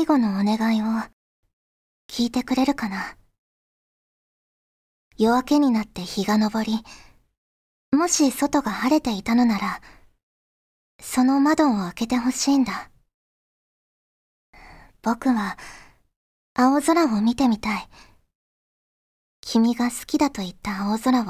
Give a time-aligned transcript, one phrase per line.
[0.00, 0.86] 最後のお願いを
[2.10, 3.18] 聞いてくれるかな？
[5.18, 6.78] 夜明けになって日が昇り、
[7.92, 9.82] もし外が晴れていたのなら、
[11.02, 12.90] その窓を開けてほしいんだ。
[15.02, 15.58] 僕は
[16.54, 17.86] 青空を見てみたい。
[19.42, 21.24] 君が好きだと言った青空を、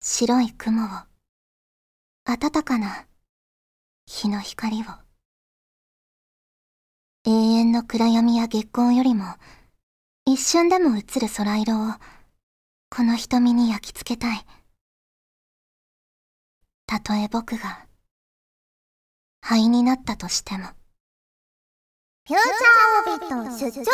[0.00, 0.88] 白い雲を、
[2.24, 3.06] 暖かな
[4.06, 5.05] 日の光を。
[7.28, 9.24] 永遠の暗闇や月光よりも、
[10.26, 11.94] 一瞬でも映る空色を、
[12.88, 14.46] この瞳に焼き付けたい。
[16.86, 17.84] たとえ僕が、
[19.40, 20.68] 灰になったとしても。
[22.28, 23.84] フューチャーオビット出張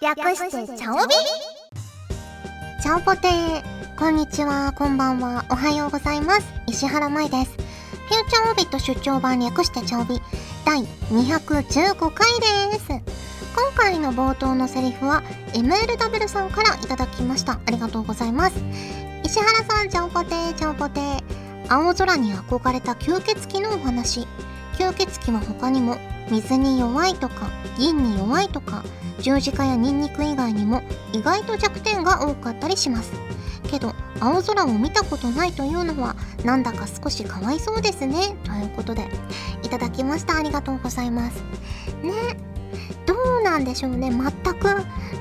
[0.00, 1.14] 版略してチャオビ
[2.80, 6.46] チャオポテーこんにちは、こんばんは、おはようございます。
[6.68, 7.65] 石原舞です。
[8.06, 10.20] フューチャーオビット出張版略してチャオビ
[10.64, 12.28] 第215回
[12.70, 12.88] です。
[12.88, 17.60] 今回の冒頭のセリフは MLW さんからいただきました。
[17.66, 18.56] ありがとうございます。
[19.24, 21.46] 石原さん、チャオポテー、チャオポテー。
[21.68, 24.26] 青空に憧れた吸血鬼のお話
[24.74, 25.96] 吸血鬼は他にも
[26.30, 28.84] 水に弱いとか銀に弱いとか
[29.20, 30.82] 十字架やニンニク以外にも
[31.12, 33.12] 意外と弱点が多かったりします
[33.68, 38.36] けど青空を見たことないというのはなんだか少しかわいそうですね。
[38.44, 39.08] ということで
[39.62, 40.36] いただきました。
[40.36, 41.42] ありがとうございます。
[42.02, 42.12] ね
[43.06, 44.10] どうなんでしょうね。
[44.10, 44.68] 全く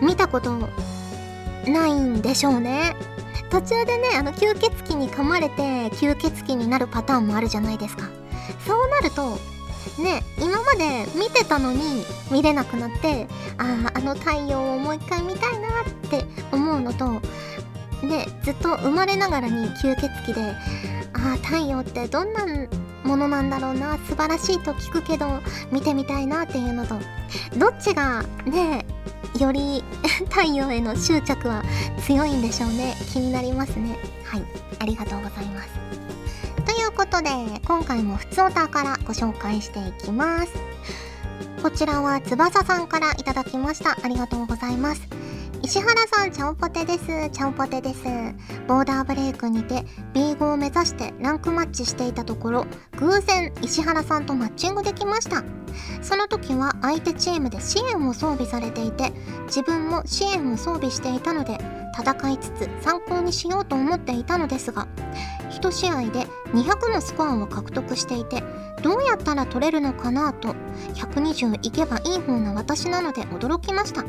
[0.02, 0.70] 見たこと
[1.68, 2.96] ないんでしょうね。
[3.50, 8.10] 途中でねあの吸血鬼に噛まれて吸血鬼になるパターンもあるじゃないですか。
[8.68, 9.38] そうなると
[10.02, 17.22] ね今まで見てたのに見れなくなってあああの太陽をもう一回見たいなって思うのと
[18.06, 20.56] ねずっと生まれながらに吸血鬼で
[21.14, 22.45] ああ太陽ってどんな
[23.03, 25.28] ものなんだろうな素晴らしいと聞くけど
[25.72, 26.95] 見てみたいなっていうのと
[27.58, 28.86] どっちがね
[29.39, 29.83] より
[30.30, 31.64] 太陽への執着は
[32.05, 33.98] 強いんでしょうね気になりますね。
[34.23, 34.43] はい
[34.80, 35.70] ありがとうございます。
[36.66, 37.30] ということで
[37.66, 40.52] 今回もふつおたからご紹介していきます。
[41.61, 43.98] こちらは翼さんからいただきました。
[44.02, 45.02] ありがとうございます。
[45.65, 47.08] 石原さん、チャオポテです。
[47.31, 48.03] チャオポテです。
[48.67, 49.83] ボーダーブレイクにて
[50.14, 52.67] B5 を目指してランクマッチしていたところ、
[52.99, 55.43] 偶然石原さんとマッチングできました。
[56.04, 59.11] その時は相手チームで支援を装備されていて、
[59.48, 61.58] 自分も支援を装備していたので、
[61.99, 64.87] 戦いつつ参考にしようと思っていたのですが、
[65.49, 68.43] 1試合で200のスコアを獲得していて、
[68.83, 70.49] どうやったら取れるのかなと、
[70.93, 74.05] 120いけばいい方な私なので驚きました。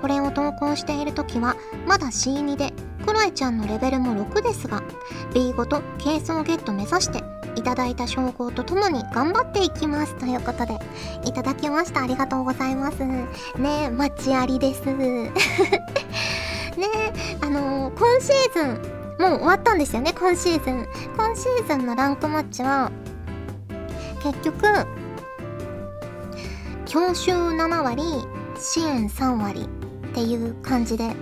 [0.00, 2.72] これを投稿している時はまだ C2 で
[3.06, 4.82] クロエちゃんのレベルも6ですが
[5.32, 7.22] B5 と軽装ゲット目指して
[7.58, 10.78] いただいた称号とともに頑張っていきますということで
[11.24, 12.02] いただきました。
[12.02, 13.04] ありがとうございます。
[13.04, 13.26] ね
[13.58, 14.84] えマッチありです。
[14.94, 15.32] ね
[16.76, 20.86] えあのー、今シーズンもう終わったんですよね今シーズン。
[21.16, 22.92] 今シーズンのランクマッチは
[24.22, 24.62] 結局
[26.86, 28.02] 強襲7割
[28.56, 29.68] 支援3割。
[30.18, 31.14] っていう感じで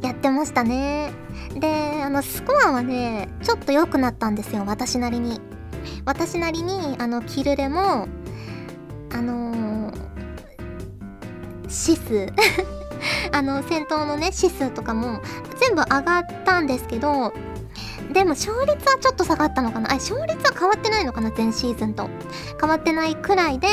[0.00, 1.12] やってましたね。
[1.54, 5.38] であのスコアはねちょっと良くなったんですよ私なりに。
[6.06, 8.08] 私なりにあのキルレも
[9.12, 9.94] あのー、
[11.68, 12.32] シス。
[13.32, 15.20] あの戦闘のね指数とかも
[15.60, 17.32] 全部上がったんですけど
[18.12, 19.92] でも勝率はちょっと下がったのかな？
[19.92, 22.08] あ勝率は変わってないのかな前シーズンと。
[22.60, 23.68] 変わってないくらいで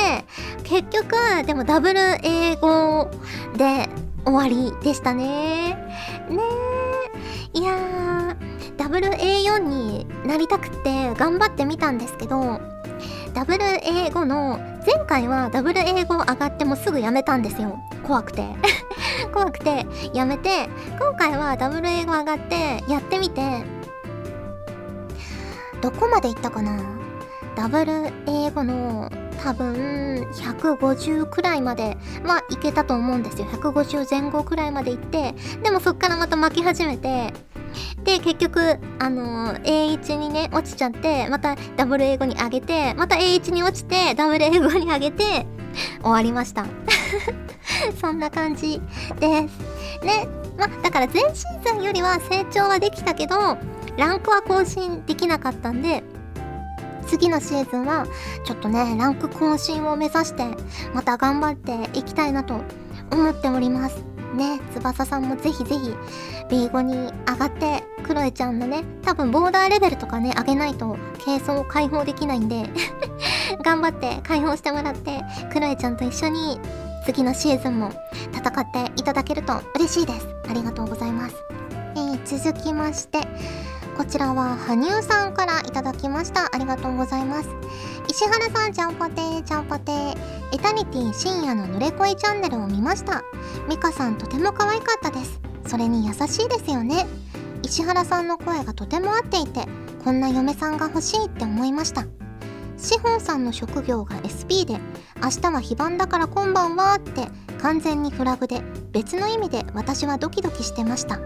[0.63, 1.15] 結局
[1.45, 3.09] でもダブル英語
[3.57, 3.89] で
[4.25, 5.75] 終わりでしたね。
[6.29, 6.39] ね
[7.53, 12.59] いやーダブル A4 になりたくて頑張ってみたんですけど
[13.33, 17.77] ダブル英語の前回はダブル英語上がってもすぐやめたんですよ。
[18.03, 18.45] 怖くて。
[19.33, 20.69] 怖くてやめて
[20.99, 23.63] 今回はダブル英語上がってやってみて。
[25.81, 26.79] どこまで行ったかな？
[27.55, 29.09] ダブル英語の
[29.43, 33.47] 多分150くらいまではいけたと思うんですよ。
[33.47, 37.33] 150前後くらいまで行ってでもそっからまた巻き始めて
[38.03, 45.45] で結局あの、A1 にね落ちちゃってまたダブル英語に上げてまた A1 に落ちてダブル英語に上げて
[46.01, 46.65] 終わりました。
[47.99, 48.81] そんな感じ
[49.19, 50.03] です。
[50.03, 50.27] ね。
[50.57, 53.57] まあだから前シーズンよりは成長はできたけど
[53.97, 56.03] ランクは更新できなかったんで
[57.07, 58.05] 次のシーズンは
[58.45, 60.43] ちょっとねランク更新を目指して
[60.93, 62.61] また頑張っていきたいなと
[63.11, 64.03] 思っております。
[64.35, 65.93] ね翼さんもぜひぜひ
[66.49, 66.93] B5 に
[67.27, 72.69] 上がってクロエちゃんのね多分ボーダーレベルとかね上げないと軽装を解放できないんで
[73.63, 76.59] 頑張って解放してもらってクロエちゃんと一緒に
[77.05, 77.91] 次のシーズンも
[78.33, 80.27] 戦っていただけると嬉しいです。
[80.49, 81.35] ありがとうございます。
[81.95, 83.19] えー、続きまして
[83.97, 86.53] こちらは羽生さんからいただきました。
[86.53, 87.49] ありがとうございます。
[88.09, 90.15] 石原さんちゃんぽてーちゃんぽてー。
[90.53, 93.23] エタニティ深夜の濡れ恋チャンネルを見ました。
[93.69, 95.39] ミカさんとても可愛かったです。
[95.65, 97.05] それに優しいですよね。
[97.63, 99.65] 石原さんの声がとても合っていて
[100.03, 102.05] こんな嫁さんが欲しいって思いました。
[102.77, 104.77] 志保さんの職業が SP で
[105.23, 107.27] 明日は非番だから今晩はって
[107.61, 111.19] 完全にフラグで別の意味で私はドキドキしてました。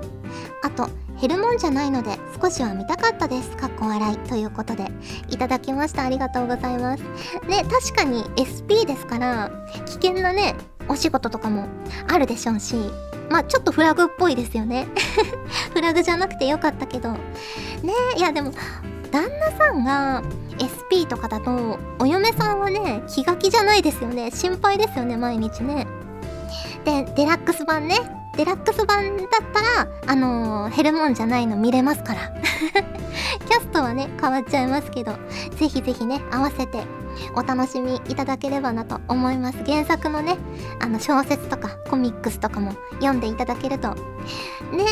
[0.61, 0.89] あと
[1.19, 3.55] 減るもんじゃないので少しは見たかったです。
[3.57, 4.87] かっこ笑いということで。
[5.29, 6.03] いただきました。
[6.03, 7.03] ありがとうございます。
[7.47, 9.51] ね確かに SP ですから
[9.85, 10.55] 危険なね
[10.87, 11.67] お仕事とかも
[12.07, 12.75] あるでしょうし
[13.29, 14.87] まあちょっとフラグっぽいですよね。
[15.73, 17.11] フラグじゃなくてよかったけど。
[17.11, 17.17] ね
[18.17, 18.51] いやでも
[19.11, 20.21] 旦那さんが
[20.61, 24.31] SP とかだとお嫁さんはね気が気じゃないですよね。
[24.31, 25.87] 心配ですよね毎日ね。
[26.85, 28.18] でデラックス版ね。
[28.39, 32.31] デラックス版だったらあのー、減るもんじゃないの見れますから。
[33.49, 35.11] キャストはね変わっちゃいますけど
[35.57, 36.83] ぜひぜひね合わせて
[37.35, 39.57] お楽しみいただければなと思います。
[39.65, 40.37] 原作のね
[40.79, 42.71] あの小説とかコミックスとかも
[43.01, 43.89] 読んでいただけると。
[43.89, 44.85] ね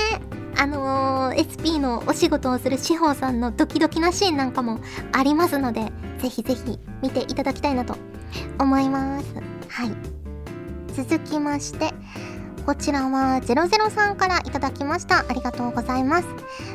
[0.57, 4.81] あのー、SP のお仕事をする志保さんのドキドキなシーンなんかも
[5.13, 7.95] ありますのでぜひぜひ見ていただきたいなと
[8.59, 9.25] 思います。
[9.69, 10.17] はい。
[10.93, 11.93] 続きまして
[12.67, 15.19] こちらは003からいただきました。
[15.19, 16.27] ありがとうございます。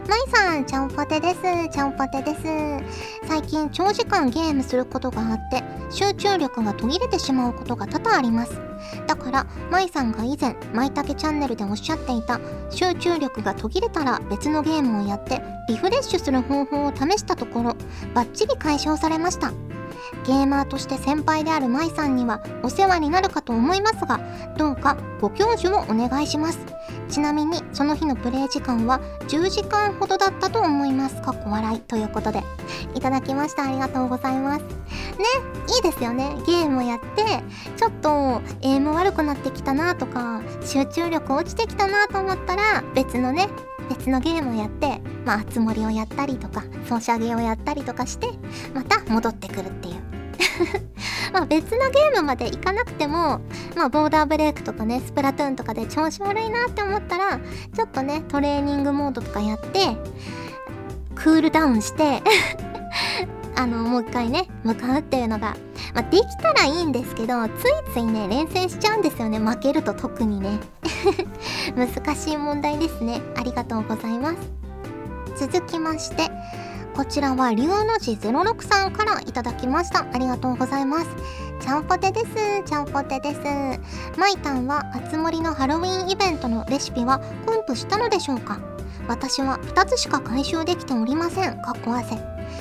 [0.09, 1.43] まいさん、ちゃんぽてです。
[1.71, 3.29] ちゃんぽてです。
[3.29, 8.59] 最近長時間ゲームすることがあって、集中力が途切れてしまうことが多々あります。
[9.07, 12.41] だから、まいさんが以前、まいたけチャンネルでおっしゃっていた、
[12.71, 17.77] 集中力が途切れたら別のゲームをやってリフレッシュする方法を試したところ、
[18.15, 19.53] バッチリ解消されました。
[20.25, 24.21] ゲーマーとして先輩である舞さんにはお世話になるかと思いますが
[24.57, 26.59] どうかご教授をお願いします。
[27.09, 32.43] ちなみにその日のプレイ時間は10時間ほどだったと思いますかっこ笑いということで。
[32.95, 33.65] いただきました。
[33.65, 34.63] ありがとうございます。
[34.63, 34.69] ね
[35.77, 36.37] いいですよね。
[36.47, 37.43] ゲームをやって
[37.77, 43.49] ちょっとエイム悪くなってきたなとか集中力落ちてきたなと思ったら別のね
[43.89, 48.29] 別のゲームをやってまあつ森をやったりとかソシャゲをやったりとかして
[48.75, 49.95] また戻ってくるっていう
[51.33, 53.41] まあ別のゲームまで行かなくても、
[53.77, 59.97] まあボーダーブレイクとかね、スプラトゥーンとかで調子悪いなって思ったら、ちょっとね、トレーニングモードとかやって、
[61.15, 62.23] クールダウンして
[63.57, 65.57] あの、もう一回ね、向かうっていうのが、
[65.95, 69.39] まあ、できたらいいんですけど、ついついね、連戦しちゃうんですよね。
[69.39, 70.59] 負けると特にね。
[71.77, 73.21] 難しい問題ですね。
[73.37, 74.62] ありがとうございます。
[75.49, 76.31] 続きまして、
[76.95, 80.07] こちらは龍の字06さんからいただきました。
[80.13, 81.09] ありがとうございます。
[81.59, 82.27] ちゃんぽてです。
[82.65, 83.41] ちゃんぽてです。
[84.17, 88.61] まいたんはあつ森のハロウィンイベントのレシピはコンプしたのでしょうか？
[89.09, 91.61] 私は2つしか回収できておりません。
[91.61, 92.17] かっこ汗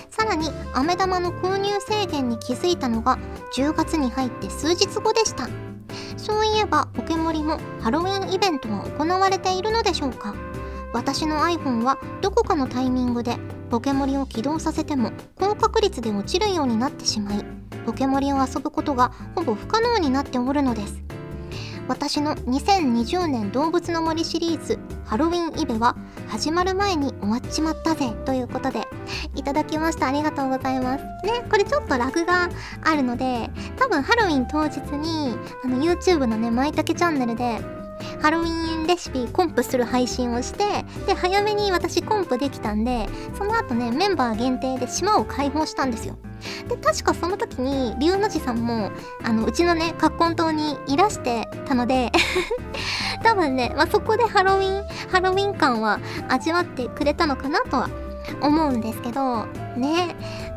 [0.10, 3.19] さらに飴玉の購入制限に気づいたのが
[3.56, 5.48] 10月に入って数日後でした。
[6.18, 10.33] そういえばポケモリもハロウィンイベントは行われているのでしょうか？
[10.93, 13.38] 私の iPhone はどこかのタイミングで
[13.69, 17.45] ポケモリを起動させても高確率で落ちるようになってしまい
[17.85, 21.01] ポケモリを遊ぶことがほぼ不可能になっておるのです。
[21.87, 28.87] 私の2020年動物の森シリーズハロウィンイベは始まる前に終わっちまったぜということで
[29.35, 30.07] いただきました。
[30.07, 31.04] ありがとうございます。
[31.25, 32.49] ねこれちょっとラグが
[32.83, 35.35] あるので多分ハロウィン当日に
[35.66, 37.59] あの YouTube のねまいたけチャンネルで
[38.21, 46.17] ハロウィンレシピコンプする配信をしてで早めに私コンプできたんでその後ねメンバー限定で島を開放したんですよ。
[46.67, 48.91] で確かその時に龍の字さんも
[49.23, 52.11] あのうちのね葛根島にいらしてたので
[53.23, 57.89] 多分ね、まあ、そこでハロウィンハロウィン感は味わってくれたのかなとは
[58.41, 59.45] 思うんですけど
[59.77, 60.15] ね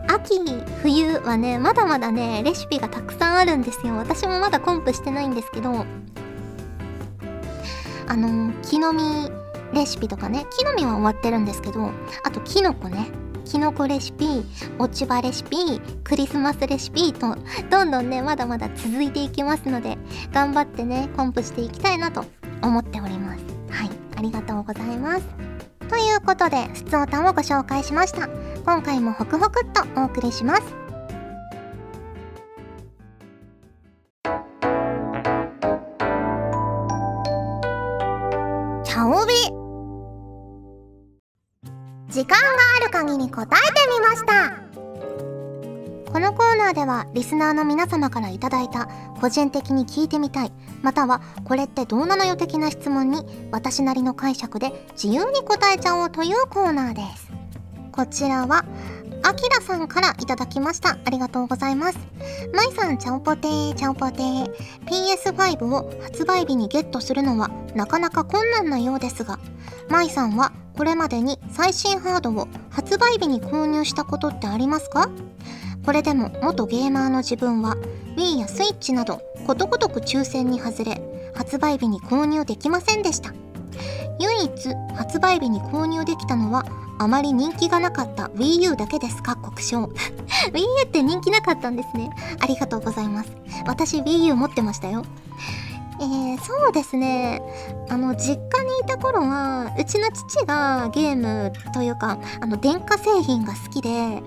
[0.08, 0.40] 秋
[0.82, 3.96] 冬はねまだまだねレシピがたくさんあるんですよ。
[3.96, 5.84] 私もまだコンプしてないんですけど
[8.08, 9.30] あの木の実
[9.72, 11.90] レシピとかね木の実は終わってるんですけど
[12.22, 13.08] あとキノコね。
[13.44, 14.42] キノコレシピ
[14.78, 17.36] 落ち葉レシピクリスマスレシピと
[17.70, 19.98] どんどんねまだまだ続いていきますので
[20.32, 22.24] 頑張ってねコンプしていきたいなと
[22.62, 23.44] 思っております。
[23.68, 23.90] はい。
[24.16, 25.26] ありがとうございます。
[25.88, 28.28] ということでふつおたをご紹介しました。
[28.64, 30.83] 今回もホクホクっとお送りします。
[42.24, 42.46] 時間が
[42.80, 44.56] ある限り答えてみました。
[46.10, 48.88] このコーナーではリスナーの皆様から頂いた
[49.20, 57.30] 個人的に聞いてみたいまたはこれってどうなのよ的な質問に私なりの解釈で自由に答えちゃおうというコーナーです。
[57.92, 58.64] こちらは
[59.26, 60.98] あきらさんからいただきました。
[61.02, 61.98] ありがとうございます。
[62.52, 64.52] まいさんちゃんぽてーちゃんぽてー。
[64.84, 69.38] PS5 を発売日にゲットするのはなかなか困難なようですが
[69.88, 75.08] まいさんはこれまでに最新ハードを発売日に購入したことってありますか？
[75.86, 77.76] これでも元ゲーマーの自分は
[78.16, 81.00] Wii や Switch などことごとく抽選に外れ
[81.34, 83.32] 発売日に購入できませんでした。
[84.20, 84.50] 唯一
[84.94, 86.64] 発売日に購入できたのは
[86.98, 89.36] あまり人気がなかった Wii U だけですか？
[89.36, 89.84] 国章。
[90.52, 92.10] Wii U って人気なかったんですね。
[92.40, 93.32] ありがとうございます。
[93.66, 95.04] 私 Wii U 持ってましたよ。
[96.00, 97.40] えー、そうですね。
[97.88, 104.22] あの実家にいた頃はうちの父がゲームというかあの電化製品が好きで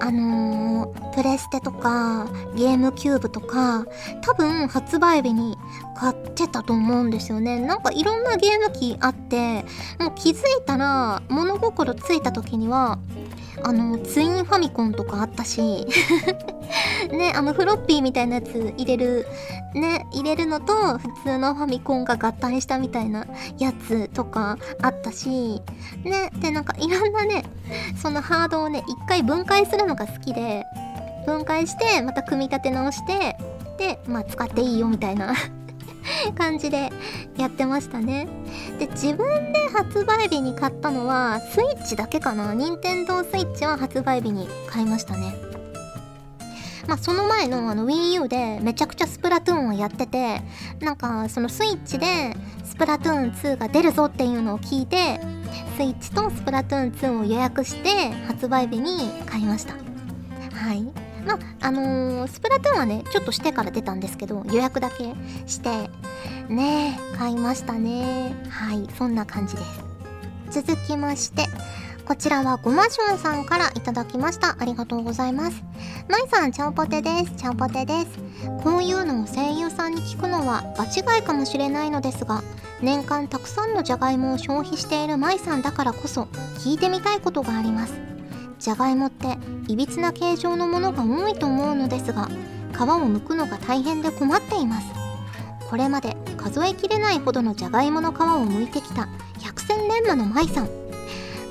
[0.00, 2.26] あのー、プレステとか
[2.56, 3.86] ゲームキューブとか
[4.22, 5.56] 多分発売日に
[5.96, 7.60] 買ってたと思うんですよね。
[7.60, 9.64] なんかいろんなゲーム機あって
[9.98, 12.98] もう気づいたら物心ついた時には
[13.62, 15.86] あのツインファミコンとかあったし
[17.10, 19.26] ねあのフロッピーみたいなやつ入れる
[19.74, 23.26] ね入れるのと普通のファミコンが合体したみたいな
[23.58, 25.62] やつとかあったし
[26.04, 27.44] ねでなんかいろんなね
[28.00, 30.64] そのハードをね一回分解するのが好きで
[31.26, 33.36] 分解してまた組み立て直して
[33.78, 35.34] でまあ使っていいよみたいな。
[36.36, 36.92] 感じで
[37.36, 38.26] やってましたね。
[38.78, 42.54] で自分で発売日に買ったのはスイッチだけかな。
[42.54, 45.34] 任天堂スイッチは発売日に買いましたね。
[46.86, 50.42] まあ、その前のあの WiiU でめちゃくちゃスプラトゥーンをやってて
[50.80, 55.18] なんかそのスイッチでスプラトゥーン2が出るぞっていうのを聞いて
[55.76, 59.74] スイッチとスプラトゥーン2を予約して発売日に買いました。
[59.74, 61.13] はい。
[61.26, 65.14] まあのー、スプラトゥーンはねちょっとしてから出たんですけど予約だけ
[65.46, 65.90] して
[66.48, 69.62] ね買いましたねはいそんな感じで
[70.50, 71.46] す続きまして
[72.04, 74.56] こちらはごましょんさんからいただきました。
[74.58, 75.64] ありがとうございます。
[76.06, 77.30] まいさん、ちゃんぽてです。
[77.34, 78.06] ちゃんぽてです。
[78.62, 82.42] こういうのを声優さんに聞くのは場違いかもしれないのですが、
[82.82, 86.24] 年間たくさんのじゃがいもを消費しているまいさんだからこそ
[86.58, 88.13] 聞いてみたいことがあります。
[88.58, 92.26] じゃがいもっていびつな形状のものが多いと思うのですが、
[92.72, 94.86] 皮を剥くのが大変で困っています。
[95.68, 99.08] これまで数えきれないほどのじゃがいもの皮を剥いてきた
[99.40, 100.68] 百戦錬磨のまいさん。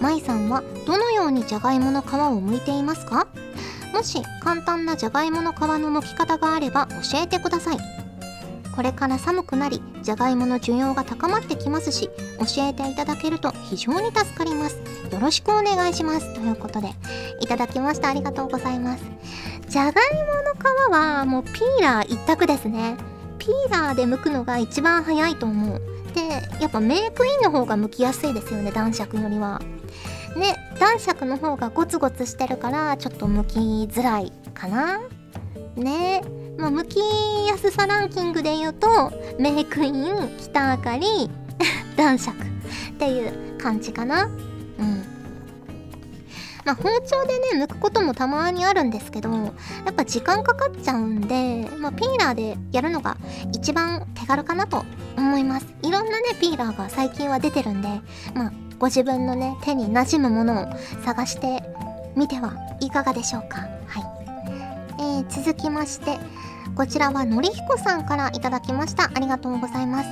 [0.01, 2.07] まいさんはどのようにじゃがいもの皮を
[2.41, 3.27] 剥いていますか？
[3.93, 7.77] もし簡単なじゃがいもの皮の剥き方があれば教えてください
[8.75, 14.77] これから寒くなりじゃがいもの需要が高まってきますし教えていただけると非常に助かります。
[15.11, 16.33] よろしくお願いします。
[16.33, 16.89] ということで
[17.39, 18.09] いただきました。
[18.09, 19.03] ありがとうございます。
[19.69, 19.99] じゃがいも
[20.43, 22.97] の皮はもうピーラー一択ですね。
[23.37, 25.81] ピーラーで剥くのが一番早いと思う。
[26.13, 26.21] で
[26.61, 29.61] やっぱメイクインの方が剥きやすいですよね男爵よりは。
[30.35, 33.59] ね男爵の方がゴツゴツしてるからちょっと剥き
[33.93, 34.99] づらいかな。
[35.75, 36.23] ね。
[36.57, 36.99] まあ、剥き
[37.47, 41.29] やすさランキングで言うとメイクイン北あかり
[41.97, 44.25] 男爵っていう感じかな。
[44.25, 44.27] う
[44.83, 45.03] ん。
[46.65, 49.51] まあ、包丁でね剥くこともたまにあるんですけどや
[49.91, 53.17] っぱ時間かかっちゃうんで、まあ、ピーラーでやるのが
[53.51, 54.85] 一番手軽かなと
[55.17, 55.65] 思います。
[55.81, 57.89] いろんなねピーラーが最近は出てるんで
[58.33, 60.65] まあご自分のね手に馴染むものを
[61.05, 61.63] 探して
[62.15, 66.17] みてはいかがでしょうか、ー、続きまして
[66.75, 69.11] こちらはのりひこさんからいただきました。
[69.13, 70.09] ありがとうございます。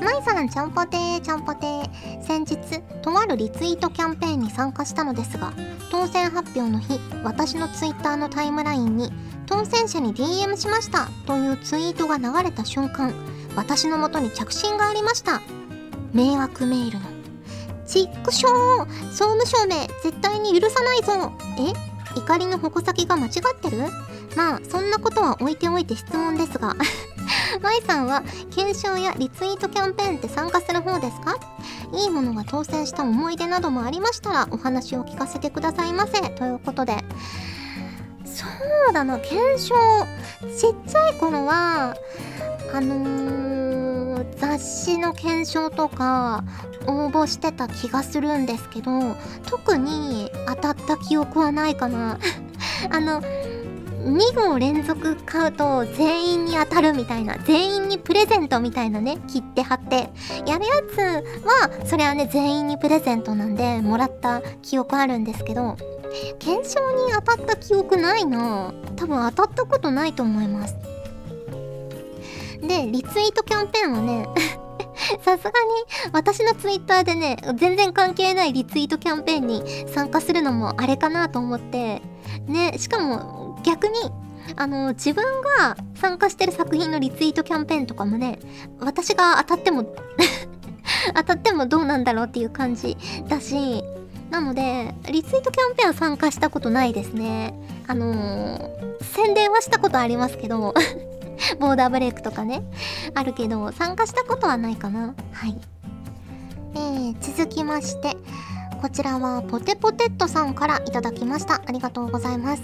[0.00, 2.22] まいさんちゃんぽてーちゃんぽてー。
[2.22, 2.56] 先日
[3.02, 5.52] とあるリツイートキャンペーンに参加したのですが
[5.90, 9.12] 当選発表の日私のツイッターのタイムラインに
[9.46, 13.12] 当選者に DM しましたというツイートが流れた瞬間
[13.56, 15.40] 私のもとに着信がありました。
[16.12, 17.06] 迷惑メールの。
[17.86, 21.32] チックショー総務省め絶対に許さないぞ。
[21.58, 22.18] え？
[22.18, 23.78] 怒りの矛先が間違ってる？
[24.36, 26.74] まあそんなことは置いておいて質問ですが
[27.62, 28.22] 舞さんは
[28.54, 31.36] 検証やリツイートキャンペーンって参加する方ですか？
[31.92, 36.20] いいものが当選した思い出などもありましたらお話を聞かせてくださいませ。
[36.30, 36.96] ということで。
[38.24, 38.44] そ
[38.90, 39.18] うだな。
[39.20, 39.74] 検証
[40.58, 41.94] ちっちゃい頃は
[42.74, 46.42] あのー、雑誌の検証とか
[46.86, 52.18] 応募してた気がするんですけど特に当たった記憶はないかな。
[52.90, 53.22] あの
[54.04, 60.10] 2号連続買うと全員に当たるみたいな全員にプレゼントみたいなね切って貼って。
[60.46, 60.98] やるやつ
[61.44, 65.76] はそれはね全員にプレゼントなんでもらった記憶あるんですけど
[66.38, 68.72] 検証に当たった記憶ないな。
[68.96, 70.76] 多分当たったことないと思います。
[72.60, 74.28] でリツイートキャンペーンはね
[75.22, 75.54] さすがに
[76.12, 82.02] 私のツイッターでね全然関係ないリツイートキャンペーンに参加するのもあれかなと思って。
[82.46, 83.94] ねしかも逆に
[84.56, 85.24] あの自分
[85.58, 88.38] が参加してる作品のリツイートキャンペーンとかもね
[88.78, 89.84] 私が当たっても
[91.14, 92.96] 当たってもどうなんだろうっていう感じ
[93.28, 93.82] だし
[94.30, 97.54] なのでリツイートキャンペーンは参加したことないですね。
[97.86, 100.74] あのー、宣伝はしたことありますけど
[101.60, 102.62] ボーダーブレイクとかね
[103.14, 105.14] あるけど参加したことはないかな。
[105.32, 105.56] はい。
[106.76, 108.16] えー、続きまして
[108.84, 111.62] こちらはポテポテットさんからいただきました。
[111.66, 112.62] ありがとうございます。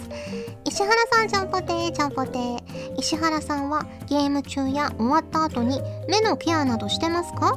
[0.66, 1.92] 石原さんちゃんぽてー。
[1.92, 2.58] ちゃんぽてー。
[2.98, 7.54] 石原さんはゲーム中や終わった後に目のケアなどしてますか？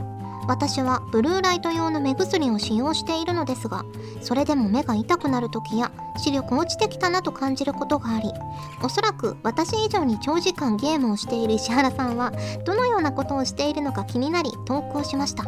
[0.47, 3.83] 私はブルーライト用の目薬を使用しているのですが
[4.21, 8.29] それでも目が痛くなる時や視力落ちてきたなと感じることがあり
[8.83, 12.33] おそらく私以上に長時間ゲームをしている石原さんは
[12.65, 15.45] どのようなことをしているのか気になり投稿しました。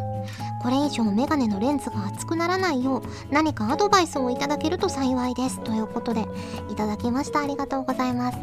[0.66, 6.26] これ以上メガネのレンズが熱くならないよう何かアドバイスをいただけると幸いですということで
[6.72, 7.38] いただきました。
[7.38, 8.38] ありがとうございます。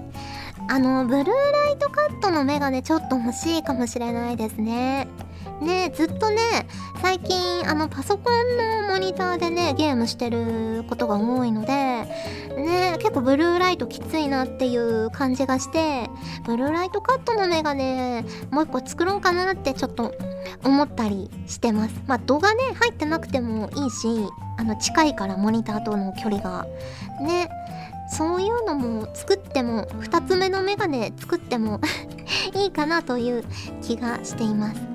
[0.69, 5.09] あのブルーライトカットのメガネちょっと欲しいかもしれないですね。
[5.61, 6.67] ねずっとね
[7.01, 8.57] 最近あのパソコン
[8.87, 16.09] のモニターでねゲームしてることが多いのでね結構ブルーライトきついなっていう感じがして
[16.45, 20.13] ブルーライトカットのメガネもう一個作ろうかなってちょっと
[20.63, 22.01] 思ったりしてます。
[22.07, 24.07] まあ度がね入ってなくてもいいし
[24.57, 26.65] あの近いからモニターとの距離が。
[27.21, 27.49] ね
[28.09, 31.79] そういうのも作っても2つ目のメガネ作っても
[32.53, 33.43] いいかなという
[33.81, 34.92] 気がしています。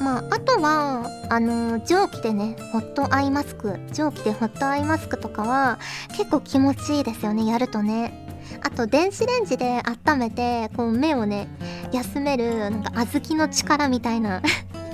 [0.00, 5.78] まあ、あとは、あのー、蒸気でね、ホットアイマスク、蒸気でホットアイマスクとかは
[6.16, 8.26] 結構気持ちいいですよね、やるとね。
[8.62, 11.48] あと、電子レンジで温めて、こう目をね、
[11.92, 14.42] 休める、なんか小豆の力みたいな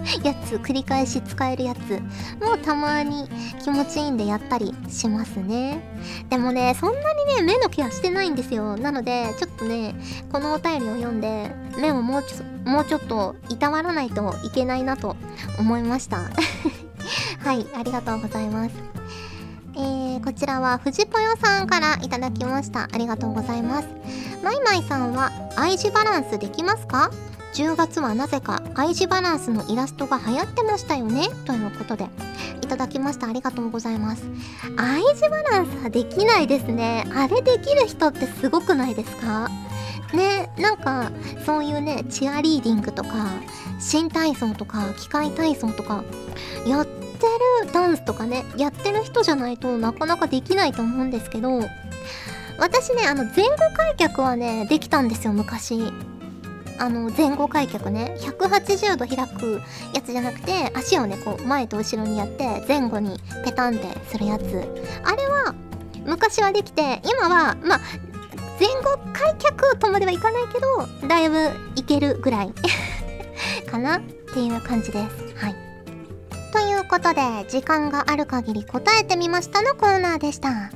[0.22, 2.00] やつ繰り返し使えるやつ
[2.44, 3.28] もたまに
[3.62, 5.80] 気持ちいいんでやったりしますね
[6.30, 9.94] でもねそんなにね目のケアしてないんですよなのでちょっとね
[10.32, 15.16] このお便りを読んで目をもうちょっともうちょっといたわらないといけないなと
[15.58, 16.18] 思いました。
[17.40, 18.74] はいありがとうございます。
[19.74, 22.88] えー、こちらは藤ぽよさんからいただきました。
[22.92, 23.88] ありがとうございます。
[24.44, 27.10] まいまいさんは愛字バランスできますか
[27.54, 31.28] ？10月はなぜか愛字バランスのイラストが流行ってましたよね？
[31.46, 32.08] ということで
[32.62, 33.28] いただきました。
[33.28, 34.24] ありがとうございます。
[34.76, 37.06] 愛字バランスはできないですね。
[37.14, 39.48] あれできる人ってすごくないですか？
[40.16, 41.10] ねなんか
[41.44, 43.40] そういうねチアリーディングとか
[43.80, 46.04] 新体操とか機械体操とか
[46.66, 46.92] やって
[47.64, 51.60] るダンスとかねやってる人じゃないとなかなかできないと思うんですけど
[52.58, 55.92] 私ねあの前後開脚はねできたんですよ昔。
[56.80, 59.60] あの前後開脚ね180度開く
[59.92, 64.44] やつじゃなくて足をねこう前と後ろにやって前後にペタンってするやつ。
[65.02, 65.54] あれは
[66.06, 67.80] 昔はできて今はまあ
[68.58, 72.52] 前後開脚とまではいかないけどだいぶいけるぐらい
[73.70, 75.34] かなっていう感じです。
[75.36, 75.54] はい。
[76.52, 80.70] ということで時間がある限り答えてみましたのコーナーでした。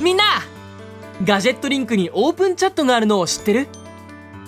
[0.00, 0.24] みんな
[1.24, 3.68] ガジェットリンクにオープンチャットがあるのを知ってる？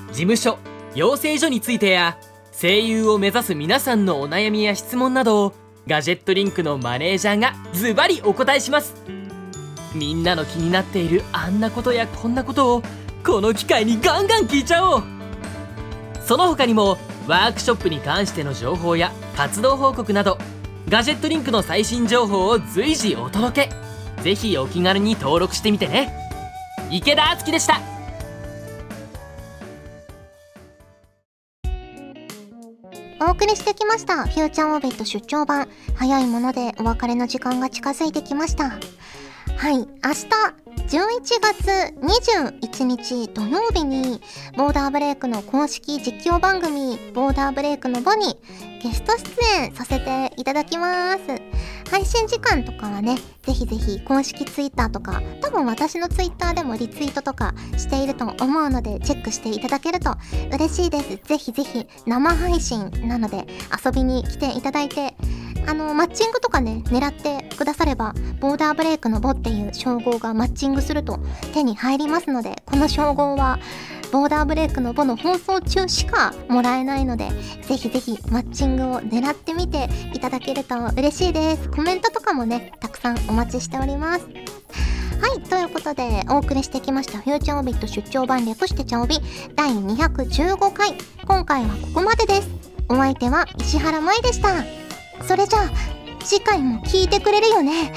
[0.09, 0.59] 事務所
[0.95, 2.19] 養成所についてや
[2.59, 5.53] 声優を目指す皆さんのお悩みや質問などを
[5.87, 8.95] ガジェットリンクのマネージャーがズバリお答えします。
[9.97, 12.83] みんなの気になっているあんなことやこんなことを
[13.25, 15.03] この機会にガンガン聞いちゃおう
[16.21, 20.39] その他にもワークショップに関しての情報や活動報告など
[20.89, 26.13] ガジェットリンクの最新情報を随時お届けぜひお気軽に登録してみてね
[26.91, 27.81] 池田敦樹でした
[33.19, 38.79] お送りしてきましたフューチャーオービット出張版早いものでお別れの時間が近づいてきました
[39.55, 39.87] はい明日
[40.89, 41.07] 11
[41.41, 44.21] 月21日土曜日に
[44.57, 48.37] ボーダーブレイクの公式実況番組ボーダーブレイクのボに
[48.83, 51.21] ゲスト出演させていただきます。
[51.91, 60.15] 配信時間とかはねぜひぜひ公式 Twitter とか多分私の Twitter でもリツイートとかしていると思うのでチェックしていただけると
[60.53, 61.17] 嬉しいです。
[61.17, 63.47] ぜひぜひ生配信なので
[63.85, 65.15] 遊びに来ていただいて
[65.67, 71.19] あのマッチングとかね狙ってくださればボーダーブレイクのボっていう称号がマッチングすると
[71.53, 73.59] 手に入りますのでこの称号は
[74.13, 77.29] ボーダーブレイクのボの放送中しかもらえないので
[77.63, 81.69] ぜひぜひマッチングを狙ってみていただけると嬉しいです。
[81.71, 84.27] コメントとかもねたくさんお待ちしております。
[85.21, 89.19] はいということでお送りしてきましたフューチャーオビット出張版略してちゃおび
[89.55, 90.97] 第215回。
[91.27, 92.49] 今回はここまでです。
[92.89, 94.86] お相手は石原舞でした。
[95.23, 95.71] それじゃあ
[96.25, 97.85] 次回も聞いてくれるよね？
[97.85, 97.93] よね？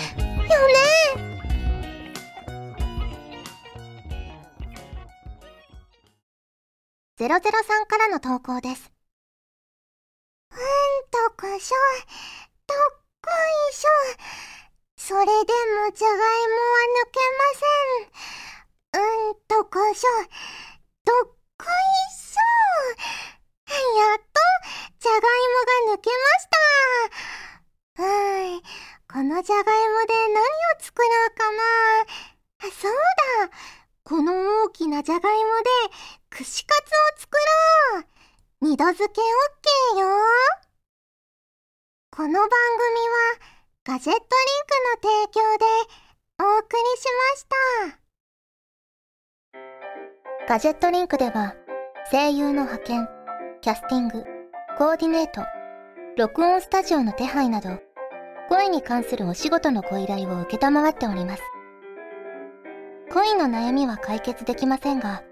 [7.18, 8.92] ゼロゼロさんからの投稿です。
[10.52, 10.58] うん
[11.12, 11.76] とこしょ、
[12.68, 12.78] どっ
[13.22, 13.30] こ
[13.72, 13.90] いしょ。
[14.96, 15.36] それでも
[15.94, 16.28] じゃがいもは
[17.04, 17.44] 抜けま
[18.92, 19.02] せん。
[19.04, 20.10] うんとこしょ、
[21.06, 23.39] どっこいしょ。
[23.74, 24.26] やっと、
[25.00, 26.48] じゃがいもが抜けまし
[27.98, 28.04] た。
[28.04, 28.06] う
[28.58, 28.62] ん、
[29.12, 30.48] このじゃがいもで何を
[30.80, 31.58] 作ろうかな。
[32.62, 32.94] あ、そう
[33.48, 33.56] だ。
[34.04, 35.70] この大きなじゃがいもで
[36.30, 37.38] 串カツを作
[37.94, 38.06] ろう。
[38.62, 39.28] 二度漬けオッ
[39.94, 40.08] ケーよ。
[42.12, 43.40] この番組は
[43.86, 44.28] ガジェットリン
[44.66, 45.66] クの提供で
[46.42, 47.46] お送りしまし
[50.40, 50.48] た。
[50.48, 51.56] ガジェットリンクでは
[52.12, 53.08] 声優の派遣、
[53.62, 54.24] キャスティング、
[54.78, 55.42] コーディネート、
[56.18, 57.82] 録音スタジオの手配など
[58.48, 61.44] 声に関するお仕事のご依頼を受けたまわっております。
[63.12, 65.24] 恋の悩みは解決できませんが、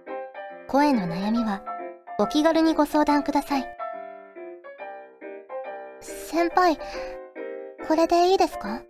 [0.68, 1.64] 声の悩みは
[2.20, 3.66] お気軽にご相談ください。
[6.02, 6.78] 先輩、
[7.88, 8.82] これでいいですか？